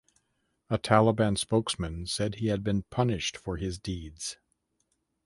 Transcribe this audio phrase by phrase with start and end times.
[0.67, 4.37] A Taliban spokesman said he had been "punished for his deeds".